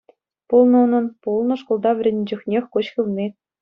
Пулнӑ 0.47 0.77
унӑн, 0.85 1.05
пулнӑ 1.21 1.55
шкулта 1.61 1.91
вӗреннӗ 2.01 2.23
чухнех 2.29 2.65
куҫ 2.77 2.87
хывни. 2.95 3.27